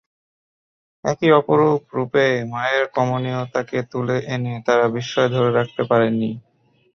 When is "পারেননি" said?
5.89-6.31